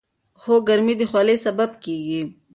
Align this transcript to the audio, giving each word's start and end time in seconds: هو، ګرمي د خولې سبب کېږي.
هو، 0.43 0.55
ګرمي 0.67 0.93
د 0.97 1.01
خولې 1.11 1.35
سبب 1.45 1.69
کېږي. 1.83 2.21